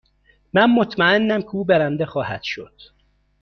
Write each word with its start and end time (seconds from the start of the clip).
من 0.53 0.65
مطمئنم 0.69 1.41
که 1.41 1.49
او 1.55 1.65
برنده 1.65 2.05
خواهد 2.05 2.41
شد. 2.43 2.73